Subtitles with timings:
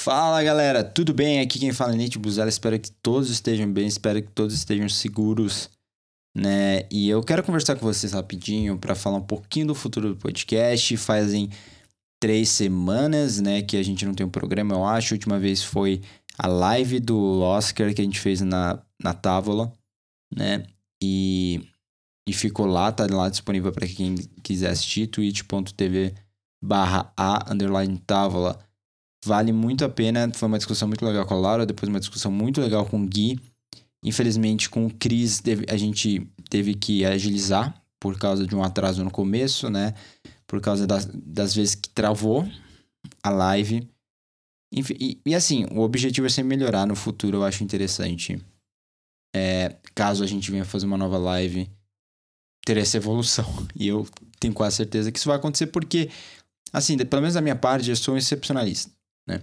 [0.00, 1.40] Fala galera, tudo bem?
[1.40, 2.48] Aqui quem fala é Nate Buzella.
[2.48, 5.68] Espero que todos estejam bem, espero que todos estejam seguros,
[6.36, 6.86] né?
[6.88, 10.96] E eu quero conversar com vocês rapidinho para falar um pouquinho do futuro do podcast.
[10.96, 11.50] Fazem
[12.20, 15.12] três semanas, né, que a gente não tem um programa, eu acho.
[15.12, 16.00] A última vez foi
[16.38, 19.72] a live do Oscar que a gente fez na, na Távola,
[20.32, 20.64] né?
[21.02, 21.68] E,
[22.26, 26.14] e ficou lá, tá lá disponível para quem quiser assistir, twitch.tv
[26.62, 28.67] barra a underline Távola
[29.24, 30.30] Vale muito a pena.
[30.34, 33.06] Foi uma discussão muito legal com a Laura, depois uma discussão muito legal com o
[33.06, 33.40] Gui.
[34.04, 39.10] Infelizmente, com o Cris, a gente teve que agilizar por causa de um atraso no
[39.10, 39.94] começo, né?
[40.46, 42.48] Por causa das, das vezes que travou
[43.22, 43.88] a live.
[44.72, 48.40] Enfim, e, e, assim, o objetivo é sempre melhorar no futuro, eu acho interessante.
[49.34, 51.68] É, caso a gente venha fazer uma nova live,
[52.64, 53.44] ter essa evolução.
[53.74, 54.06] E eu
[54.38, 56.08] tenho quase certeza que isso vai acontecer porque,
[56.72, 58.97] assim, pelo menos da minha parte, eu sou um excepcionalista
[59.28, 59.40] né?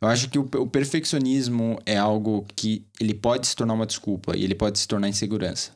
[0.00, 4.36] Eu acho que o, o perfeccionismo é algo que ele pode se tornar uma desculpa
[4.36, 5.72] e ele pode se tornar insegurança.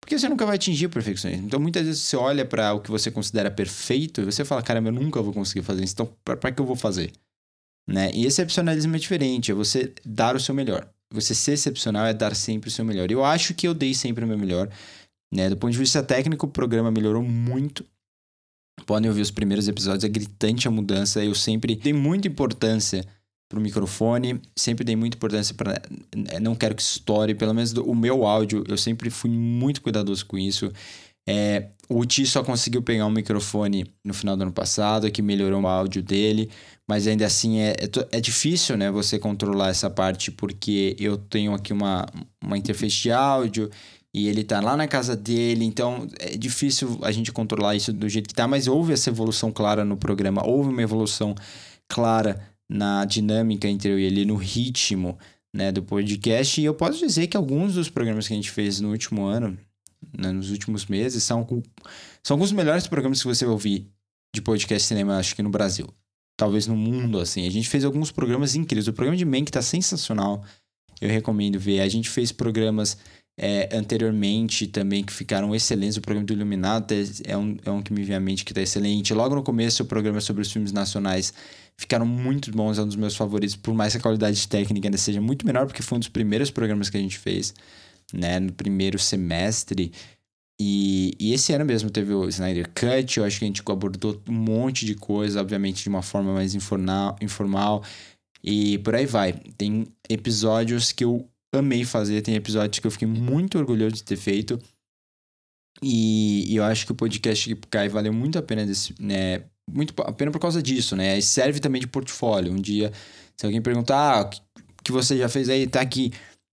[0.00, 1.46] Porque você nunca vai atingir o perfeccionismo.
[1.46, 4.80] Então, muitas vezes você olha para o que você considera perfeito e você fala, cara,
[4.80, 7.12] eu nunca vou conseguir fazer isso, então para que eu vou fazer?
[7.88, 8.10] Né?
[8.12, 10.88] E excepcionalismo é diferente, é você dar o seu melhor.
[11.12, 13.10] Você ser excepcional é dar sempre o seu melhor.
[13.10, 14.68] Eu acho que eu dei sempre o meu melhor.
[15.32, 15.48] Né?
[15.48, 17.84] Do ponto de vista técnico, o programa melhorou muito.
[18.86, 21.24] Podem ouvir os primeiros episódios, é gritante a mudança.
[21.24, 23.04] Eu sempre dei muita importância
[23.48, 25.80] pro microfone, sempre dei muita importância para
[26.30, 30.26] eh, não quero que estoure, pelo menos o meu áudio, eu sempre fui muito cuidadoso
[30.26, 30.72] com isso.
[31.26, 35.62] É, o Ti só conseguiu pegar um microfone no final do ano passado, que melhorou
[35.62, 36.50] o áudio dele,
[36.86, 41.54] mas ainda assim é, é, é, difícil, né, você controlar essa parte, porque eu tenho
[41.54, 42.06] aqui uma,
[42.42, 43.70] uma interface de áudio
[44.14, 48.08] e ele tá lá na casa dele, então é difícil a gente controlar isso do
[48.08, 51.34] jeito que tá, mas houve essa evolução clara no programa, houve uma evolução
[51.88, 55.18] clara na dinâmica entre eu e ele, no ritmo
[55.52, 58.80] né, do podcast, e eu posso dizer que alguns dos programas que a gente fez
[58.80, 59.58] no último ano,
[60.16, 61.44] né, nos últimos meses, são,
[62.22, 63.90] são alguns dos melhores programas que você vai ouvir
[64.32, 65.88] de podcast cinema, acho que no Brasil.
[66.36, 67.46] Talvez no mundo, assim.
[67.46, 68.88] A gente fez alguns programas incríveis.
[68.88, 70.44] O programa de Mank tá sensacional.
[71.00, 71.78] Eu recomendo ver.
[71.78, 72.98] A gente fez programas
[73.36, 75.96] é, anteriormente também que ficaram excelentes.
[75.96, 78.62] O programa do Iluminado é um, é um que me vem à mente que está
[78.62, 79.12] excelente.
[79.12, 81.32] Logo no começo, o programa sobre os filmes nacionais
[81.76, 84.98] ficaram muito bons, é um dos meus favoritos, por mais que a qualidade técnica ainda
[84.98, 87.52] seja muito menor, porque foi um dos primeiros programas que a gente fez,
[88.12, 89.92] né, no primeiro semestre.
[90.60, 94.22] E, e esse ano mesmo teve o Snyder Cut, eu acho que a gente abordou
[94.28, 97.82] um monte de coisa, obviamente de uma forma mais informal, informal
[98.42, 99.32] e por aí vai.
[99.32, 101.28] Tem episódios que eu
[101.58, 102.22] amei fazer.
[102.22, 104.58] Tem episódios que eu fiquei muito orgulhoso de ter feito.
[105.82, 109.44] E, e eu acho que o podcast que cai valeu muito a pena desse, né?
[109.70, 111.18] Muito a pena por causa disso, né?
[111.18, 112.52] E serve também de portfólio.
[112.52, 112.92] Um dia,
[113.36, 116.12] se alguém perguntar, ah, o que você já fez aí, tá aqui.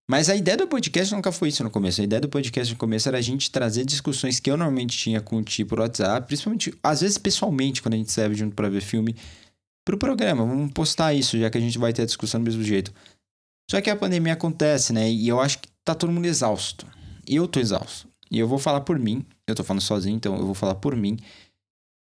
[0.09, 2.01] Mas a ideia do podcast nunca foi isso no começo.
[2.01, 5.21] A ideia do podcast no começo era a gente trazer discussões que eu normalmente tinha
[5.21, 8.69] com o tipo por WhatsApp, principalmente, às vezes pessoalmente, quando a gente serve junto para
[8.69, 9.15] ver filme,
[9.85, 10.45] pro programa.
[10.45, 12.93] Vamos postar isso, já que a gente vai ter a discussão do mesmo jeito.
[13.71, 15.09] Só que a pandemia acontece, né?
[15.09, 16.85] E eu acho que tá todo mundo exausto.
[17.25, 18.05] Eu tô exausto.
[18.29, 19.25] E eu vou falar por mim.
[19.47, 21.17] Eu tô falando sozinho, então eu vou falar por mim.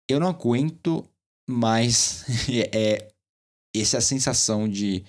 [0.07, 1.03] Eu não aguento
[1.49, 2.23] mais
[2.71, 3.07] é,
[3.75, 5.03] essa sensação de,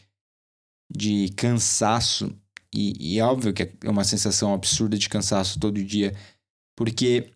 [0.90, 2.34] de cansaço.
[2.74, 6.16] E, e é óbvio que é uma sensação absurda de cansaço todo dia.
[6.74, 7.30] Porque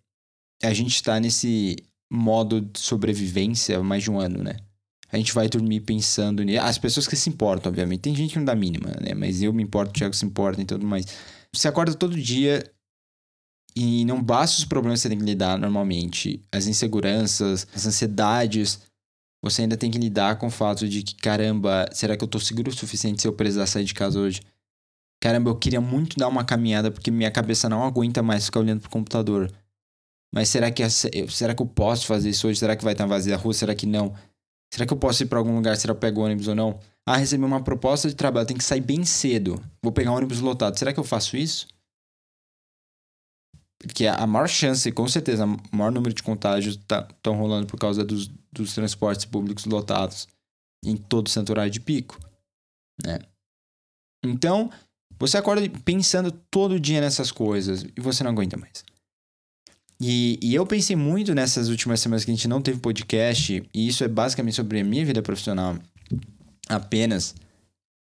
[0.63, 1.77] a gente tá nesse
[2.11, 4.57] modo de sobrevivência há mais de um ano, né?
[5.13, 6.65] A gente vai dormir pensando nisso.
[6.65, 8.01] As pessoas que se importam, obviamente.
[8.01, 9.13] Tem gente que não dá mínima, né?
[9.15, 11.05] Mas eu me importo, o Thiago se importa e tudo mais.
[11.55, 12.65] Você acorda todo dia
[13.77, 18.81] e não basta os problemas que você tem que lidar normalmente, as inseguranças, as ansiedades.
[19.45, 22.41] Você ainda tem que lidar com o fato de que, caramba, será que eu tô
[22.41, 24.41] seguro o suficiente se eu precisar sair de casa hoje?
[25.21, 28.81] Caramba, eu queria muito dar uma caminhada porque minha cabeça não aguenta mais ficar olhando
[28.81, 29.53] pro computador.
[30.35, 32.59] Mas será que, será que eu posso fazer isso hoje?
[32.59, 33.53] Será que vai estar vazia a rua?
[33.53, 34.15] Será que não?
[34.73, 35.77] Será que eu posso ir para algum lugar?
[35.77, 36.81] Será que eu pego ônibus ou não?
[37.05, 39.63] Ah, recebi uma proposta de trabalho, tem que sair bem cedo.
[39.83, 40.79] Vou pegar um ônibus lotado.
[40.79, 41.69] Será que eu faço isso?
[43.79, 47.79] Porque a maior chance, com certeza, o maior número de contágios estão tá, rolando por
[47.79, 50.27] causa dos, dos transportes públicos lotados
[50.85, 52.19] em todo o santo horário de pico.
[53.05, 53.19] Né?
[54.25, 54.71] Então,
[55.19, 58.85] você acorda pensando todo dia nessas coisas e você não aguenta mais.
[60.05, 63.87] E, e, eu pensei muito nessas últimas semanas que a gente não teve podcast, e
[63.87, 65.79] isso é basicamente sobre a minha vida profissional
[66.69, 67.37] apenas,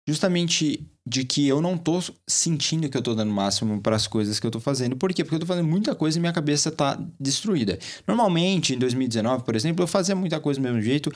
[0.08, 4.08] justamente de que eu não tô sentindo que eu tô dando o máximo para as
[4.08, 4.96] coisas que eu tô fazendo.
[4.96, 5.22] Por quê?
[5.22, 7.78] Porque eu tô fazendo muita coisa e minha cabeça tá destruída.
[8.08, 11.12] Normalmente, em 2019, por exemplo, eu fazia muita coisa do mesmo jeito,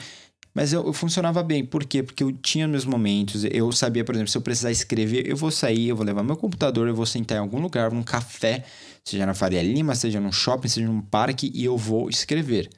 [0.52, 1.64] Mas eu, eu, funcionava bem.
[1.64, 2.02] Por quê?
[2.02, 3.44] Porque eu tinha meus momentos.
[3.44, 6.36] Eu sabia, por exemplo, se eu precisar escrever, eu vou sair, eu vou levar meu
[6.36, 8.64] computador, eu vou sentar em algum lugar, num café,
[9.06, 12.68] seja na Faria Lima, seja num shopping, seja num parque, e eu vou escrever.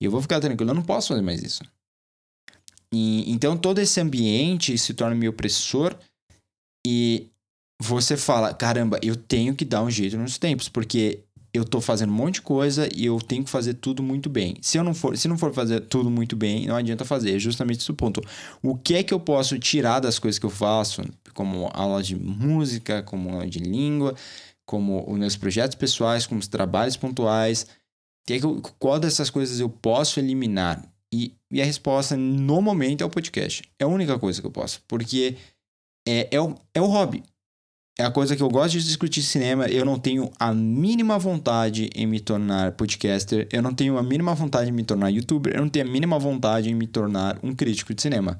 [0.00, 1.62] E eu vou ficar tranquilo, eu não posso fazer mais isso.
[2.94, 5.94] E, então todo esse ambiente se torna meio opressor
[6.86, 7.26] e
[7.80, 11.20] você fala, caramba, eu tenho que dar um jeito nos tempos, porque
[11.52, 14.56] eu tô fazendo um monte de coisa e eu tenho que fazer tudo muito bem.
[14.60, 17.36] Se eu não for, se não for fazer tudo muito bem, não adianta fazer.
[17.36, 18.22] É justamente esse o ponto.
[18.62, 21.02] O que é que eu posso tirar das coisas que eu faço,
[21.34, 24.14] como aula de música, como aula de língua,
[24.68, 27.66] como os meus projetos pessoais, como os trabalhos pontuais?
[28.26, 28.40] Que é
[28.78, 30.86] qual dessas coisas eu posso eliminar?
[31.10, 33.62] E, e a resposta no momento é o podcast.
[33.80, 34.82] É a única coisa que eu posso.
[34.86, 35.36] Porque
[36.06, 37.22] é, é, o, é o hobby.
[37.98, 39.66] É a coisa que eu gosto de discutir cinema.
[39.68, 43.48] Eu não tenho a mínima vontade em me tornar podcaster.
[43.50, 45.54] Eu não tenho a mínima vontade em me tornar youtuber.
[45.54, 48.38] Eu não tenho a mínima vontade em me tornar um crítico de cinema.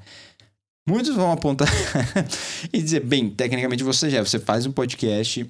[0.87, 1.69] Muitos vão apontar
[2.71, 5.49] e dizer, bem, tecnicamente você já, você faz um podcast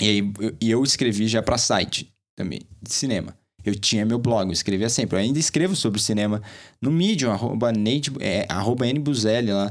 [0.00, 3.36] e, aí, e eu escrevi já para site também de cinema.
[3.64, 5.16] Eu tinha meu blog, eu escrevia sempre.
[5.16, 6.40] Eu ainda escrevo sobre cinema
[6.80, 9.70] no Medium, arroba, Nate, é, arroba nbuzelli lá.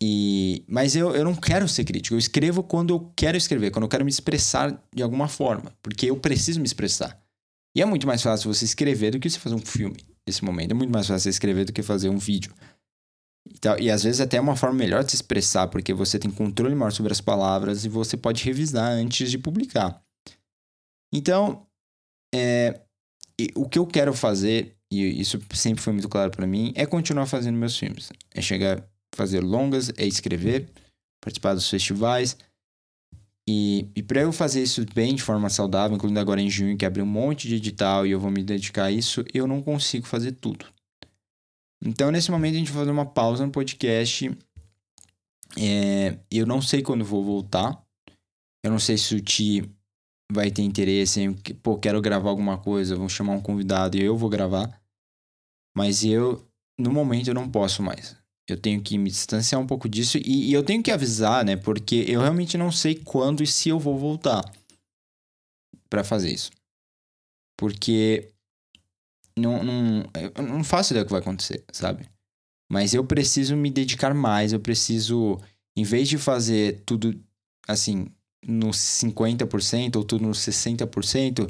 [0.00, 2.14] E, mas eu, eu não quero ser crítico.
[2.14, 5.72] Eu escrevo quando eu quero escrever, quando eu quero me expressar de alguma forma.
[5.82, 7.20] Porque eu preciso me expressar.
[7.76, 9.96] E é muito mais fácil você escrever do que você fazer um filme
[10.26, 10.70] nesse momento.
[10.70, 12.52] É muito mais fácil você escrever do que fazer um vídeo.
[13.48, 16.30] E, e às vezes até é uma forma melhor de se expressar, porque você tem
[16.30, 20.02] controle maior sobre as palavras e você pode revisar antes de publicar.
[21.12, 21.66] Então,
[22.34, 22.80] é,
[23.54, 27.26] o que eu quero fazer, e isso sempre foi muito claro para mim, é continuar
[27.26, 28.10] fazendo meus filmes.
[28.34, 28.82] É chegar a
[29.16, 30.68] fazer longas, é escrever,
[31.20, 32.36] participar dos festivais.
[33.48, 36.84] E, e para eu fazer isso bem, de forma saudável, incluindo agora em junho, que
[36.84, 40.06] abriu um monte de edital e eu vou me dedicar a isso, eu não consigo
[40.06, 40.66] fazer tudo.
[41.84, 44.30] Então, nesse momento, a gente vai fazer uma pausa no podcast.
[45.56, 47.82] É, eu não sei quando vou voltar.
[48.64, 49.62] Eu não sei se o Ti
[50.30, 54.16] vai ter interesse em, pô, quero gravar alguma coisa, vou chamar um convidado e eu
[54.16, 54.80] vou gravar.
[55.76, 56.46] Mas eu,
[56.78, 58.16] no momento, eu não posso mais.
[58.48, 61.56] Eu tenho que me distanciar um pouco disso e, e eu tenho que avisar, né?
[61.56, 64.42] Porque eu realmente não sei quando e se eu vou voltar
[65.88, 66.50] para fazer isso.
[67.56, 68.30] Porque
[69.38, 70.04] não, não,
[70.46, 72.08] não faço ideia do que vai acontecer, sabe?
[72.70, 75.38] Mas eu preciso me dedicar mais, eu preciso,
[75.76, 77.18] em vez de fazer tudo
[77.66, 78.06] assim,
[78.46, 81.48] no 50% ou tudo no 60%,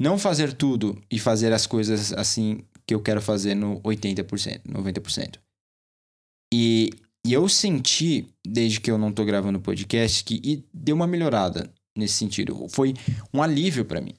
[0.00, 5.38] não fazer tudo e fazer as coisas assim que eu quero fazer no 80%, 90%.
[6.52, 6.90] E,
[7.24, 12.14] e eu senti, desde que eu não tô gravando podcast, que deu uma melhorada nesse
[12.14, 12.66] sentido.
[12.68, 12.94] Foi
[13.32, 14.14] um alívio para mim.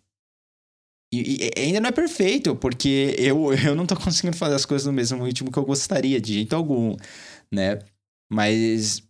[1.13, 4.85] E, e, ainda não é perfeito, porque eu, eu não tô conseguindo fazer as coisas
[4.85, 6.95] no mesmo ritmo que eu gostaria, de jeito algum,
[7.51, 7.79] né?
[8.31, 9.03] Mas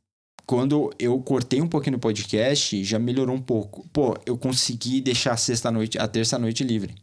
[0.45, 3.87] quando eu cortei um pouquinho no podcast, já melhorou um pouco.
[3.89, 6.95] Pô, eu consegui deixar a sexta-noite, a terça-noite livre.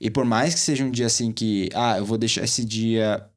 [0.00, 3.28] E por mais que seja um dia assim que, ah, eu vou deixar esse dia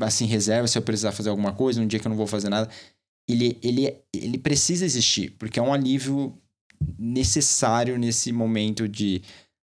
[0.00, 2.48] assim reserva se eu precisar fazer alguma coisa, um dia que eu não vou fazer
[2.48, 2.70] nada,
[3.28, 6.36] ele ele ele precisa existir, porque é um alívio
[6.98, 9.22] necessário nesse momento de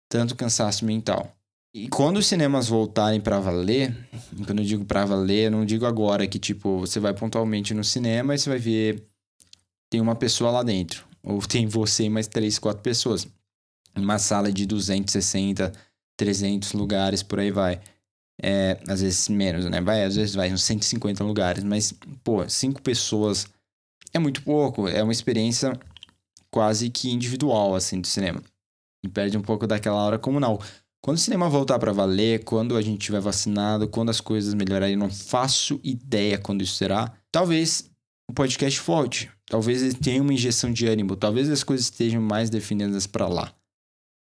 [0.09, 1.33] tanto cansaço mental.
[1.73, 3.95] E quando os cinemas voltarem para valer,
[4.45, 7.83] quando eu digo para valer, eu não digo agora que tipo, você vai pontualmente no
[7.83, 9.07] cinema e você vai ver
[9.89, 13.27] tem uma pessoa lá dentro, ou tem você e mais três, quatro pessoas.
[13.95, 15.71] Uma sala de 260,
[16.17, 17.79] 300 lugares, por aí vai.
[18.41, 19.81] É, às vezes menos, né?
[19.81, 21.93] Vai, às vezes vai uns 150 lugares, mas,
[22.23, 23.47] pô, cinco pessoas
[24.13, 24.87] é muito pouco.
[24.87, 25.77] É uma experiência
[26.57, 28.41] quase que individual, assim, do cinema.
[29.05, 30.59] E perde um pouco daquela hora comunal.
[30.99, 34.95] Quando o cinema voltar para valer, quando a gente tiver vacinado, quando as coisas melhorarem,
[34.95, 37.15] não faço ideia quando isso será.
[37.31, 37.91] Talvez
[38.27, 39.31] o podcast volte.
[39.45, 41.15] Talvez ele tenha uma injeção de ânimo.
[41.15, 43.53] Talvez as coisas estejam mais definidas para lá.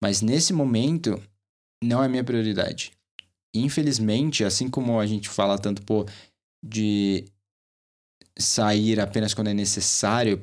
[0.03, 1.23] Mas nesse momento,
[1.85, 2.93] não é minha prioridade.
[3.55, 6.07] Infelizmente, assim como a gente fala tanto pô,
[6.65, 7.27] de
[8.39, 10.43] sair apenas quando é necessário,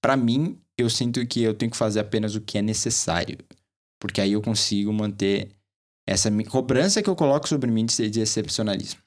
[0.00, 3.38] para mim, eu sinto que eu tenho que fazer apenas o que é necessário.
[4.00, 5.50] Porque aí eu consigo manter
[6.06, 9.00] essa cobrança que eu coloco sobre mim de, de excepcionalismo.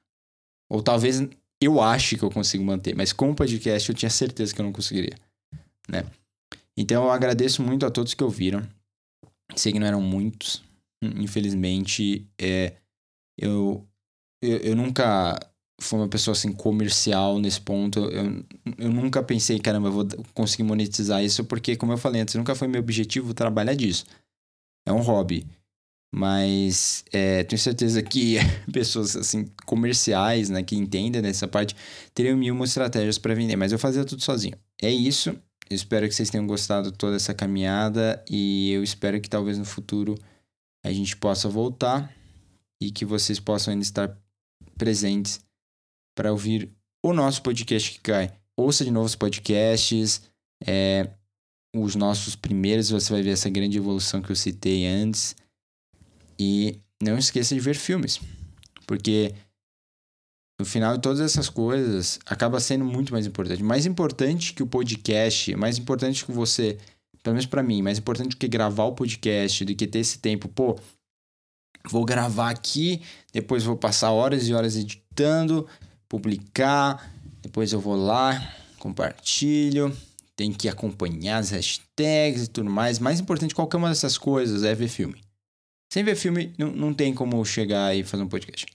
[0.69, 1.21] Ou talvez
[1.61, 4.65] eu ache que eu consigo manter, mas com o podcast eu tinha certeza que eu
[4.65, 5.15] não conseguiria,
[5.87, 6.05] né?
[6.77, 8.67] Então eu agradeço muito a todos que ouviram.
[9.55, 10.63] Sei que não eram muitos,
[11.01, 12.25] infelizmente.
[12.39, 12.77] É,
[13.37, 13.85] eu,
[14.41, 15.37] eu, eu nunca
[15.79, 17.99] fui uma pessoa assim comercial nesse ponto.
[17.99, 18.43] Eu,
[18.77, 22.55] eu nunca pensei, caramba, eu vou conseguir monetizar isso, porque, como eu falei antes, nunca
[22.55, 24.05] foi meu objetivo trabalhar disso.
[24.85, 25.47] É um hobby.
[26.13, 28.37] Mas é, tenho certeza que
[28.73, 31.75] pessoas assim comerciais, né, que entendem dessa parte,
[32.13, 34.57] teriam mil estratégias para vender, mas eu fazia tudo sozinho.
[34.81, 35.29] É isso.
[35.69, 39.65] Eu espero que vocês tenham gostado toda essa caminhada e eu espero que talvez no
[39.65, 40.15] futuro
[40.83, 42.11] a gente possa voltar
[42.81, 44.17] e que vocês possam ainda estar
[44.77, 45.39] presentes
[46.19, 46.69] para ouvir
[47.01, 48.29] o nosso podcast que cai.
[48.57, 50.21] Ouça de novos podcasts,
[50.67, 51.09] é,
[51.73, 55.33] os nossos primeiros, você vai ver essa grande evolução que eu citei antes.
[56.37, 58.19] E não esqueça de ver filmes,
[58.85, 59.33] porque
[60.59, 63.63] no final de todas essas coisas acaba sendo muito mais importante.
[63.63, 66.77] Mais importante que o podcast, mais importante que você,
[67.23, 70.49] pelo menos para mim, mais importante que gravar o podcast, do que ter esse tempo,
[70.49, 70.77] pô,
[71.89, 75.65] vou gravar aqui, depois vou passar horas e horas editando,
[76.09, 79.95] publicar, depois eu vou lá, compartilho,
[80.35, 82.99] tem que acompanhar as hashtags e tudo mais.
[82.99, 85.23] Mais importante qualquer uma dessas coisas é ver filme.
[85.93, 88.65] Sem ver filme, não, não tem como chegar e fazer um podcast.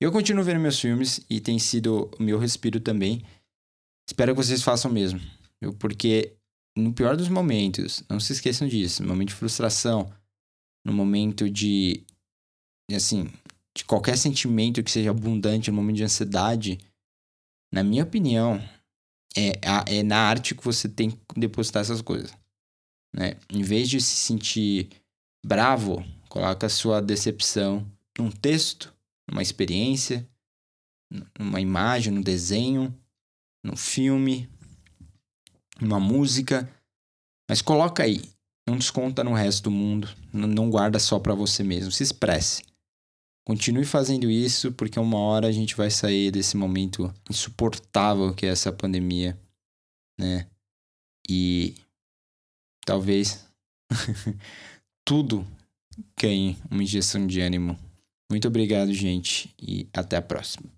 [0.00, 3.22] Eu continuo vendo meus filmes e tem sido o meu respiro também.
[4.08, 5.20] Espero que vocês façam mesmo.
[5.78, 6.36] Porque
[6.76, 10.12] no pior dos momentos, não se esqueçam disso, no momento de frustração,
[10.86, 12.04] no momento de
[12.92, 13.28] assim,
[13.76, 16.78] de qualquer sentimento que seja abundante, no momento de ansiedade,
[17.72, 18.62] na minha opinião,
[19.36, 22.32] é, é na arte que você tem que depositar essas coisas.
[23.14, 23.36] Né?
[23.50, 24.90] Em vez de se sentir
[25.44, 27.86] bravo, coloca a sua decepção
[28.18, 28.92] num texto,
[29.28, 30.28] numa experiência,
[31.38, 32.94] numa imagem, num desenho,
[33.64, 34.48] num filme,
[35.80, 36.68] numa música.
[37.48, 38.22] Mas coloca aí.
[38.66, 40.08] Não desconta no resto do mundo.
[40.32, 41.90] Não guarda só para você mesmo.
[41.90, 42.62] Se expresse.
[43.48, 48.50] Continue fazendo isso, porque uma hora a gente vai sair desse momento insuportável que é
[48.50, 49.40] essa pandemia,
[50.20, 50.46] né?
[51.26, 51.74] E
[52.84, 53.42] talvez
[55.02, 55.46] tudo
[56.20, 57.74] ganhe uma injeção de ânimo.
[58.30, 60.70] Muito obrigado, gente, e até a próxima.